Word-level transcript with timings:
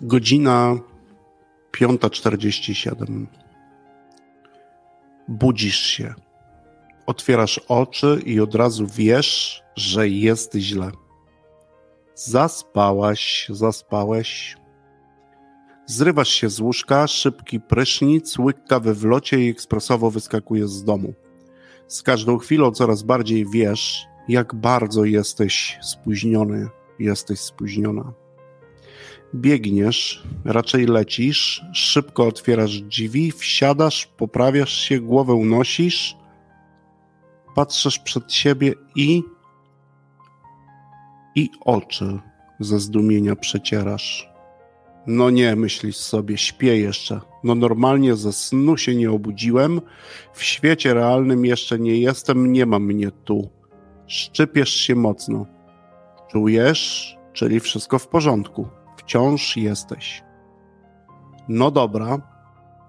Godzina 0.00 0.78
5.47. 1.72 3.26
Budzisz 5.28 5.80
się. 5.80 6.14
Otwierasz 7.06 7.60
oczy 7.68 8.22
i 8.26 8.40
od 8.40 8.54
razu 8.54 8.86
wiesz, 8.86 9.62
że 9.76 10.08
jest 10.08 10.54
źle. 10.54 10.90
Zaspałaś, 12.14 13.46
zaspałeś. 13.50 14.56
Zrywasz 15.86 16.28
się 16.28 16.50
z 16.50 16.60
łóżka, 16.60 17.06
szybki 17.06 17.60
prysznic, 17.60 18.38
łyk 18.38 18.64
kawy 18.68 18.94
w 18.94 19.04
locie 19.04 19.40
i 19.40 19.50
ekspresowo 19.50 20.10
wyskakujesz 20.10 20.70
z 20.70 20.84
domu. 20.84 21.14
Z 21.88 22.02
każdą 22.02 22.38
chwilą 22.38 22.70
coraz 22.70 23.02
bardziej 23.02 23.46
wiesz, 23.52 24.06
jak 24.28 24.54
bardzo 24.54 25.04
jesteś 25.04 25.78
spóźniony, 25.82 26.68
jesteś 26.98 27.40
spóźniona. 27.40 28.25
Biegniesz, 29.34 30.22
raczej 30.44 30.86
lecisz, 30.86 31.64
szybko 31.72 32.26
otwierasz 32.26 32.80
drzwi, 32.80 33.32
wsiadasz, 33.32 34.06
poprawiasz 34.06 34.80
się, 34.80 35.00
głowę 35.00 35.34
unosisz, 35.34 36.16
patrzysz 37.54 37.98
przed 37.98 38.32
siebie 38.32 38.74
i 38.96 39.22
i 41.34 41.50
oczy 41.60 42.18
ze 42.60 42.80
zdumienia 42.80 43.36
przecierasz. 43.36 44.28
No 45.06 45.30
nie, 45.30 45.56
myślisz 45.56 45.96
sobie, 45.96 46.38
śpię 46.38 46.76
jeszcze. 46.76 47.20
No 47.44 47.54
normalnie 47.54 48.16
ze 48.16 48.32
snu 48.32 48.76
się 48.76 48.94
nie 48.94 49.10
obudziłem, 49.10 49.80
w 50.32 50.42
świecie 50.42 50.94
realnym 50.94 51.44
jeszcze 51.44 51.78
nie 51.78 51.98
jestem, 51.98 52.52
nie 52.52 52.66
ma 52.66 52.78
mnie 52.78 53.10
tu. 53.10 53.50
Szczypiesz 54.06 54.74
się 54.74 54.94
mocno. 54.94 55.46
Czujesz, 56.30 57.16
czyli 57.32 57.60
wszystko 57.60 57.98
w 57.98 58.08
porządku. 58.08 58.68
Wciąż 59.06 59.56
jesteś. 59.56 60.22
No 61.48 61.70
dobra, 61.70 62.18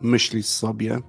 myślisz 0.02 0.46
sobie. 0.46 1.00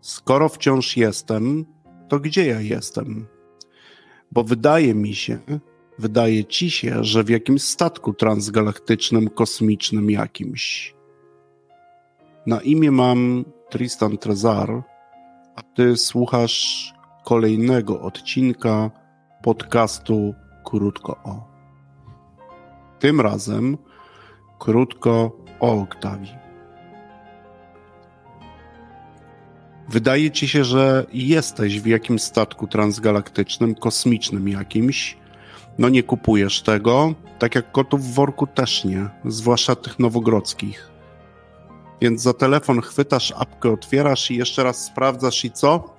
Skoro 0.00 0.48
wciąż 0.48 0.96
jestem, 0.96 1.64
to 2.08 2.20
gdzie 2.20 2.46
ja 2.46 2.60
jestem? 2.60 3.26
Bo 4.32 4.44
wydaje 4.44 4.94
mi 4.94 5.14
się, 5.14 5.38
wydaje 5.98 6.44
ci 6.44 6.70
się, 6.70 7.04
że 7.04 7.24
w 7.24 7.28
jakimś 7.28 7.62
statku 7.62 8.12
transgalaktycznym, 8.12 9.28
kosmicznym 9.28 10.10
jakimś. 10.10 10.94
Na 12.46 12.60
imię 12.60 12.90
mam 12.90 13.44
Tristan 13.70 14.18
Trezar, 14.18 14.82
a 15.56 15.62
ty 15.62 15.96
słuchasz 15.96 16.92
kolejnego 17.24 18.00
odcinka 18.00 18.90
podcastu 19.42 20.34
Krótko 20.64 21.16
o. 21.24 21.51
Tym 23.02 23.20
razem 23.20 23.78
krótko 24.58 25.36
o 25.60 25.80
Oktawii. 25.80 26.34
Wydaje 29.88 30.30
ci 30.30 30.48
się, 30.48 30.64
że 30.64 31.06
jesteś 31.12 31.80
w 31.80 31.86
jakimś 31.86 32.22
statku 32.22 32.66
transgalaktycznym, 32.66 33.74
kosmicznym 33.74 34.48
jakimś. 34.48 35.16
No 35.78 35.88
nie 35.88 36.02
kupujesz 36.02 36.62
tego, 36.62 37.14
tak 37.38 37.54
jak 37.54 37.72
kotów 37.72 38.04
w 38.04 38.14
worku 38.14 38.46
też 38.46 38.84
nie, 38.84 39.08
zwłaszcza 39.24 39.76
tych 39.76 39.98
nowogrodzkich. 39.98 40.90
Więc 42.00 42.22
za 42.22 42.32
telefon 42.32 42.80
chwytasz 42.80 43.32
apkę, 43.36 43.72
otwierasz 43.72 44.30
i 44.30 44.36
jeszcze 44.36 44.64
raz 44.64 44.84
sprawdzasz 44.84 45.44
i 45.44 45.50
co? 45.50 45.94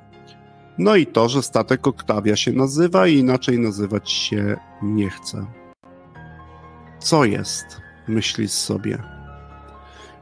No 0.77 0.95
i 0.95 1.05
to, 1.05 1.29
że 1.29 1.43
statek 1.43 1.87
Oktawia 1.87 2.35
się 2.35 2.51
nazywa 2.51 3.07
i 3.07 3.17
inaczej 3.17 3.59
nazywać 3.59 4.11
się 4.11 4.57
nie 4.81 5.09
chce. 5.09 5.62
Co 7.03 7.25
jest? 7.25 7.81
Myślisz 8.07 8.51
sobie. 8.51 8.97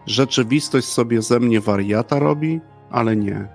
Rzeczywistość 0.05 0.87
sobie 0.87 1.21
ze 1.21 1.39
mnie 1.39 1.61
wariata 1.61 2.19
robi, 2.19 2.61
ale 2.91 3.15
nie. 3.15 3.47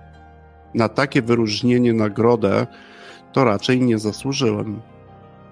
Na 0.73 0.89
takie 0.89 1.21
wyróżnienie 1.21 1.93
nagrodę 1.93 2.67
to 3.33 3.43
raczej 3.43 3.81
nie 3.81 3.97
zasłużyłem. 3.97 4.81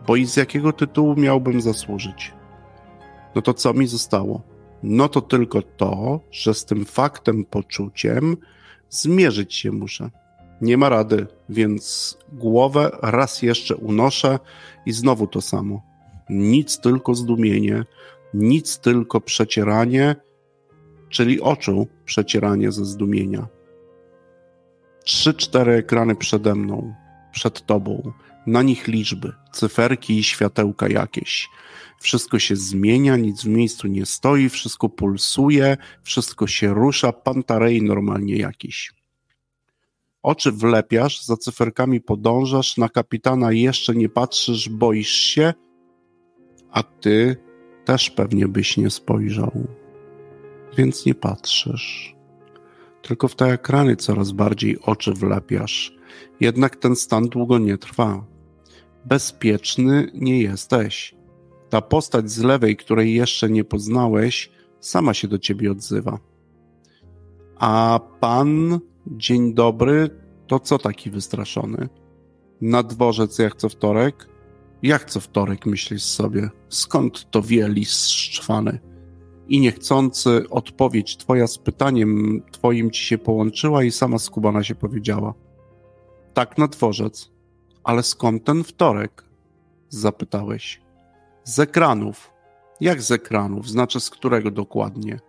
Bo 0.07 0.15
i 0.15 0.25
z 0.25 0.37
jakiego 0.37 0.73
tytułu 0.73 1.15
miałbym 1.15 1.61
zasłużyć? 1.61 2.33
No 3.35 3.41
to 3.41 3.53
co 3.53 3.73
mi 3.73 3.87
zostało? 3.87 4.41
No 4.83 5.09
to 5.09 5.21
tylko 5.21 5.61
to, 5.61 6.19
że 6.31 6.53
z 6.53 6.65
tym 6.65 6.85
faktem, 6.85 7.45
poczuciem 7.45 8.37
zmierzyć 8.89 9.55
się 9.55 9.71
muszę. 9.71 10.09
Nie 10.61 10.77
ma 10.77 10.89
rady, 10.89 11.27
więc 11.49 12.17
głowę 12.33 12.91
raz 13.01 13.41
jeszcze 13.41 13.75
unoszę 13.75 14.39
i 14.85 14.91
znowu 14.91 15.27
to 15.27 15.41
samo. 15.41 15.94
Nic 16.29 16.79
tylko 16.79 17.15
zdumienie, 17.15 17.83
nic 18.33 18.79
tylko 18.79 19.21
przecieranie, 19.21 20.15
czyli 21.09 21.41
oczu 21.41 21.87
przecieranie 22.05 22.71
ze 22.71 22.85
zdumienia. 22.85 23.47
Trzy, 25.03 25.33
cztery 25.33 25.73
ekrany 25.73 26.15
przede 26.15 26.55
mną, 26.55 26.93
przed 27.31 27.65
tobą, 27.65 28.11
na 28.47 28.61
nich 28.61 28.87
liczby, 28.87 29.33
cyferki 29.53 30.17
i 30.17 30.23
światełka 30.23 30.87
jakieś. 30.87 31.49
Wszystko 31.99 32.39
się 32.39 32.55
zmienia, 32.55 33.17
nic 33.17 33.43
w 33.43 33.47
miejscu 33.47 33.87
nie 33.87 34.05
stoi, 34.05 34.49
wszystko 34.49 34.89
pulsuje, 34.89 35.77
wszystko 36.03 36.47
się 36.47 36.73
rusza, 36.73 37.13
pantarej 37.13 37.81
normalnie 37.81 38.35
jakiś. 38.37 38.91
Oczy 40.23 40.51
wlepiasz, 40.51 41.23
za 41.23 41.37
cyferkami 41.37 42.01
podążasz, 42.01 42.77
na 42.77 42.89
kapitana 42.89 43.51
jeszcze 43.51 43.95
nie 43.95 44.09
patrzysz, 44.09 44.69
boisz 44.69 45.09
się, 45.09 45.53
a 46.75 46.83
ty 46.83 47.35
też 47.85 48.09
pewnie 48.09 48.47
byś 48.47 48.77
nie 48.77 48.89
spojrzał. 48.89 49.51
Więc 50.77 51.05
nie 51.05 51.15
patrzysz. 51.15 52.15
Tylko 53.01 53.27
w 53.27 53.35
te 53.35 53.45
ekrany 53.45 53.95
coraz 53.95 54.31
bardziej 54.31 54.79
oczy 54.81 55.13
wlepiasz. 55.13 55.95
Jednak 56.39 56.75
ten 56.75 56.95
stan 56.95 57.29
długo 57.29 57.57
nie 57.57 57.77
trwa. 57.77 58.25
Bezpieczny 59.05 60.11
nie 60.13 60.41
jesteś. 60.41 61.15
Ta 61.69 61.81
postać 61.81 62.31
z 62.31 62.43
lewej, 62.43 62.75
której 62.75 63.13
jeszcze 63.13 63.49
nie 63.49 63.63
poznałeś, 63.63 64.51
sama 64.79 65.13
się 65.13 65.27
do 65.27 65.39
ciebie 65.39 65.71
odzywa. 65.71 66.19
A 67.57 67.99
pan, 68.19 68.79
dzień 69.07 69.53
dobry, 69.53 70.09
to 70.47 70.59
co 70.59 70.77
taki 70.77 71.09
wystraszony? 71.09 71.89
Na 72.61 72.83
dworzec 72.83 73.39
jak 73.39 73.55
co 73.55 73.69
wtorek? 73.69 74.34
Jak 74.83 75.05
co 75.05 75.19
wtorek, 75.19 75.65
myślisz 75.65 76.03
sobie? 76.03 76.49
Skąd 76.69 77.31
to 77.31 77.41
wie 77.41 77.69
lis 77.69 78.07
szczwany? 78.07 78.79
I 79.47 79.59
niechcący 79.59 80.49
odpowiedź 80.49 81.17
twoja 81.17 81.47
z 81.47 81.57
pytaniem 81.57 82.41
twoim 82.51 82.91
ci 82.91 83.05
się 83.05 83.17
połączyła 83.17 83.83
i 83.83 83.91
sama 83.91 84.19
skubana 84.19 84.63
się 84.63 84.75
powiedziała. 84.75 85.33
Tak 86.33 86.57
na 86.57 86.67
dworzec. 86.67 87.31
Ale 87.83 88.03
skąd 88.03 88.43
ten 88.43 88.63
wtorek? 88.63 89.25
Zapytałeś. 89.89 90.81
Z 91.43 91.59
ekranów. 91.59 92.33
Jak 92.81 93.01
z 93.01 93.11
ekranów? 93.11 93.69
Znaczy 93.69 93.99
z 93.99 94.09
którego 94.09 94.51
dokładnie? 94.51 95.19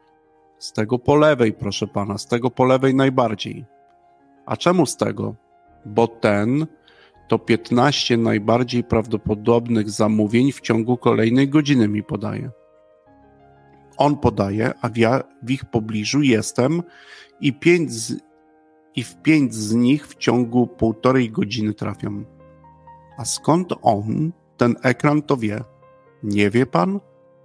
Z 0.59 0.73
tego 0.73 0.99
po 0.99 1.17
lewej, 1.17 1.53
proszę 1.53 1.87
pana, 1.87 2.19
z 2.19 2.27
tego 2.27 2.51
po 2.51 2.65
lewej 2.65 2.95
najbardziej. 2.95 3.65
A 4.47 4.57
czemu 4.57 4.87
z 4.87 4.97
tego? 4.97 5.35
Bo 5.87 6.09
ten 6.09 6.67
to 7.29 7.39
15 7.39 8.17
najbardziej 8.17 8.85
prawdopodobnych 8.85 9.91
zamówień 9.91 10.53
w 10.53 10.61
ciągu 10.61 10.97
kolejnej 10.97 11.49
godziny 11.49 11.89
mi 11.89 12.03
podaje. 12.03 12.51
On 13.97 14.19
podaje, 14.19 14.73
a 14.83 14.91
ja, 14.97 15.23
w 15.43 15.51
ich 15.51 15.65
pobliżu 15.65 16.23
jestem 16.23 16.83
i, 17.41 17.53
pięć 17.53 17.93
z, 17.93 18.15
i 18.97 19.03
w 19.03 19.23
pięć 19.23 19.55
z 19.55 19.75
nich 19.75 20.07
w 20.07 20.17
ciągu 20.17 20.67
półtorej 20.67 21.31
godziny 21.31 21.75
trafiam. 21.75 22.27
A 23.19 23.25
skąd 23.25 23.73
on, 23.83 24.33
ten 24.57 24.75
ekran, 24.83 25.23
to 25.23 25.37
wie? 25.37 25.65
Nie 26.23 26.51
wie 26.51 26.67
pan? 26.67 27.01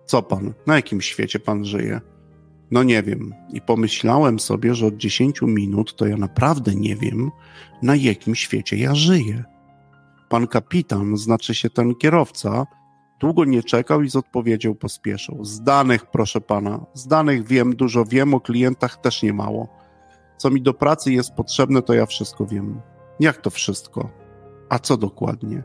Co 0.06 0.22
pan? 0.22 0.54
Na 0.68 0.76
jakim 0.76 1.02
świecie 1.02 1.40
pan 1.40 1.66
żyje? 1.66 2.02
No 2.72 2.84
nie 2.84 3.04
wiem. 3.04 3.34
I 3.54 3.62
pomyślałem 3.62 4.40
sobie, 4.40 4.76
że 4.76 4.86
od 4.86 4.98
10 4.98 5.42
minut 5.42 5.96
to 5.96 6.08
ja 6.08 6.18
naprawdę 6.18 6.76
nie 6.76 6.96
wiem, 6.96 7.32
na 7.82 7.96
jakim 7.96 8.36
świecie 8.36 8.78
ja 8.78 8.96
żyję. 8.96 9.44
Pan 10.32 10.48
kapitan, 10.48 11.18
znaczy 11.18 11.56
się 11.56 11.70
ten 11.70 11.96
kierowca, 11.96 12.66
długo 13.20 13.46
nie 13.46 13.64
czekał 13.64 14.02
i 14.02 14.10
z 14.10 14.16
odpowiedzią 14.16 14.76
pospieszył. 14.76 15.46
Z 15.46 15.62
danych, 15.62 16.06
proszę 16.06 16.42
pana, 16.42 16.86
z 16.94 17.08
danych 17.08 17.48
wiem 17.48 17.76
dużo, 17.76 18.06
wiem 18.06 18.34
o 18.34 18.40
klientach 18.40 18.98
też 18.98 19.24
nie 19.24 19.34
mało. 19.34 19.68
Co 20.38 20.50
mi 20.50 20.62
do 20.62 20.74
pracy 20.74 21.14
jest 21.14 21.34
potrzebne, 21.34 21.82
to 21.82 21.94
ja 21.94 22.06
wszystko 22.06 22.46
wiem. 22.46 22.82
Jak 23.20 23.38
to 23.38 23.50
wszystko? 23.50 24.10
A 24.70 24.80
co 24.80 24.98
dokładnie? 24.98 25.64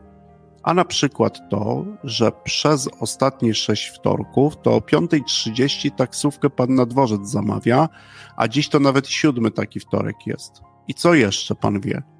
A 0.63 0.73
na 0.73 0.85
przykład 0.85 1.49
to, 1.49 1.85
że 2.03 2.31
przez 2.43 2.89
ostatnie 2.99 3.53
sześć 3.53 3.87
wtorków 3.87 4.57
to 4.61 4.75
o 4.75 4.79
5.30 4.79 5.91
taksówkę 5.91 6.49
pan 6.49 6.75
na 6.75 6.85
dworzec 6.85 7.29
zamawia, 7.29 7.89
a 8.37 8.47
dziś 8.47 8.69
to 8.69 8.79
nawet 8.79 9.07
siódmy 9.07 9.51
taki 9.51 9.79
wtorek 9.79 10.15
jest. 10.25 10.61
I 10.87 10.93
co 10.93 11.13
jeszcze 11.13 11.55
pan 11.55 11.79
wie? 11.79 12.16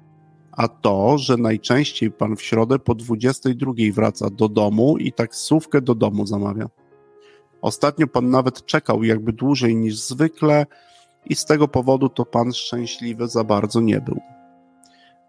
A 0.58 0.68
to, 0.68 1.18
że 1.18 1.36
najczęściej 1.36 2.10
pan 2.10 2.36
w 2.36 2.42
środę 2.42 2.78
po 2.78 2.94
22 2.94 3.72
wraca 3.92 4.30
do 4.30 4.48
domu 4.48 4.98
i 4.98 5.12
taksówkę 5.12 5.80
do 5.80 5.94
domu 5.94 6.26
zamawia. 6.26 6.66
Ostatnio 7.62 8.06
pan 8.06 8.30
nawet 8.30 8.66
czekał 8.66 9.04
jakby 9.04 9.32
dłużej 9.32 9.76
niż 9.76 9.96
zwykle 9.96 10.66
i 11.26 11.34
z 11.34 11.44
tego 11.44 11.68
powodu 11.68 12.08
to 12.08 12.24
pan 12.24 12.52
szczęśliwy 12.52 13.28
za 13.28 13.44
bardzo 13.44 13.80
nie 13.80 14.00
był. 14.00 14.20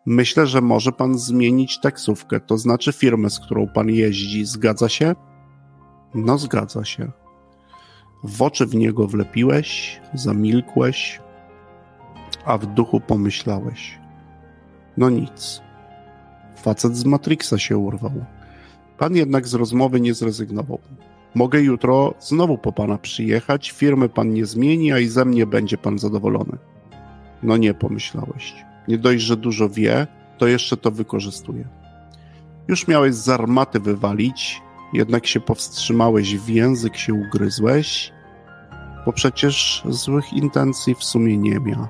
Myślę, 0.06 0.48
że 0.48 0.62
może 0.62 0.92
pan 0.92 1.18
zmienić 1.18 1.80
taksówkę, 1.80 2.40
to 2.40 2.58
znaczy 2.58 2.94
firmę, 2.94 3.30
z 3.30 3.40
którą 3.40 3.68
pan 3.68 3.90
jeździ. 3.90 4.46
Zgadza 4.46 4.90
się? 4.90 5.16
No, 6.14 6.38
zgadza 6.38 6.86
się. 6.86 7.12
W 8.24 8.42
oczy 8.42 8.66
w 8.66 8.76
niego 8.76 9.08
wlepiłeś, 9.08 10.02
zamilkłeś, 10.14 11.22
a 12.46 12.58
w 12.58 12.66
duchu 12.66 13.00
pomyślałeś. 13.00 14.00
No 15.00 15.10
nic. 15.10 15.62
Facet 16.56 16.96
z 16.96 17.06
Matrixa 17.06 17.58
się 17.58 17.78
urwał. 17.78 18.12
Pan 18.98 19.16
jednak 19.16 19.48
z 19.48 19.54
rozmowy 19.54 20.02
nie 20.02 20.14
zrezygnował. 20.14 20.80
Mogę 21.36 21.62
jutro 21.62 22.14
znowu 22.20 22.58
po 22.58 22.72
pana 22.72 22.98
przyjechać, 22.98 23.72
firmy 23.72 24.10
pan 24.10 24.34
nie 24.34 24.46
zmieni, 24.46 24.92
a 24.92 25.00
i 25.00 25.08
ze 25.08 25.26
mnie 25.26 25.46
będzie 25.46 25.78
pan 25.78 26.00
zadowolony. 26.00 26.58
No 27.44 27.58
nie, 27.58 27.74
pomyślałeś. 27.74 28.66
Nie 28.88 28.98
dość, 28.98 29.24
że 29.24 29.38
dużo 29.38 29.70
wie, 29.70 30.08
to 30.38 30.48
jeszcze 30.48 30.78
to 30.78 30.92
wykorzystuje. 30.92 31.68
Już 32.68 32.88
miałeś 32.88 33.16
z 33.16 33.30
armaty 33.30 33.80
wywalić, 33.80 34.62
jednak 34.94 35.28
się 35.28 35.40
powstrzymałeś, 35.40 36.38
w 36.38 36.50
język 36.50 36.98
się 36.98 37.14
ugryzłeś, 37.14 38.14
bo 39.06 39.14
przecież 39.14 39.84
złych 39.90 40.34
intencji 40.34 40.96
w 40.96 41.04
sumie 41.04 41.38
nie 41.38 41.60
ma. 41.60 41.88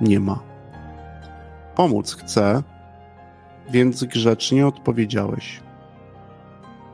Nie 0.00 0.20
ma. 0.20 0.47
Pomóc 1.78 2.14
chce, 2.14 2.62
więc 3.70 4.04
grzecznie 4.04 4.66
odpowiedziałeś. 4.66 5.60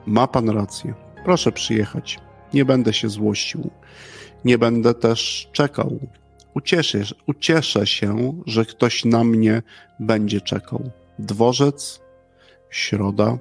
Ma 0.07 0.27
pan 0.27 0.49
rację. 0.51 0.95
Proszę 1.25 1.53
przyjechać. 1.53 2.19
Nie 2.55 2.65
będę 2.65 2.93
się 2.93 3.09
złościł. 3.09 3.71
Nie 4.45 4.59
będę 4.59 4.95
też 4.95 5.49
czekał. 5.53 5.99
Ucieszę, 6.55 6.99
ucieszę 7.27 7.87
się, 7.87 8.43
że 8.47 8.65
ktoś 8.65 9.05
na 9.05 9.25
mnie 9.25 9.63
będzie 10.01 10.41
czekał. 10.41 10.91
Dworzec, 11.19 12.01
środa, 12.71 13.39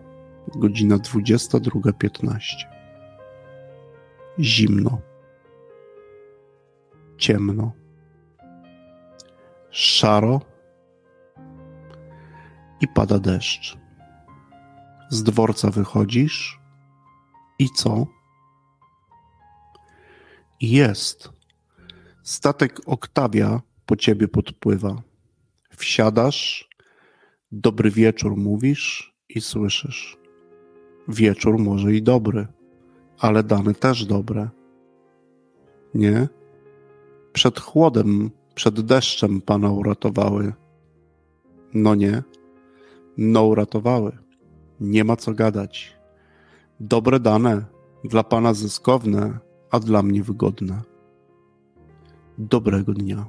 godzina 0.55 0.97
22.15. 0.97 2.39
Zimno. 4.39 5.01
Ciemno. 7.17 7.71
Szaro. 9.69 10.52
I 12.83 12.87
pada 12.87 13.19
deszcz. 13.19 13.77
Z 15.09 15.23
dworca 15.23 15.69
wychodzisz 15.69 16.59
i 17.59 17.69
co? 17.69 18.07
Jest. 20.61 21.29
Statek 22.23 22.81
Oktawia 22.85 23.61
po 23.85 23.95
ciebie 23.95 24.27
podpływa. 24.27 25.01
Wsiadasz, 25.69 26.69
dobry 27.51 27.91
wieczór 27.91 28.37
mówisz 28.37 29.15
i 29.29 29.41
słyszysz. 29.41 30.17
Wieczór 31.07 31.59
może 31.59 31.93
i 31.93 32.01
dobry, 32.01 32.47
ale 33.19 33.43
dane 33.43 33.73
też 33.73 34.05
dobre. 34.05 34.49
Nie? 35.93 36.27
Przed 37.33 37.59
chłodem, 37.59 38.31
przed 38.55 38.81
deszczem 38.81 39.41
pana 39.41 39.71
uratowały. 39.71 40.53
No 41.73 41.95
nie. 41.95 42.23
No 43.17 43.45
uratowały. 43.45 44.17
Nie 44.79 45.03
ma 45.03 45.15
co 45.15 45.33
gadać. 45.33 45.97
Dobre 46.79 47.19
dane, 47.19 47.65
dla 48.03 48.23
pana 48.23 48.53
zyskowne, 48.53 49.39
a 49.71 49.79
dla 49.79 50.03
mnie 50.03 50.23
wygodne. 50.23 50.81
Dobrego 52.37 52.93
dnia. 52.93 53.25